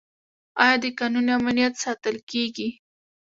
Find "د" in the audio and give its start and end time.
0.83-0.85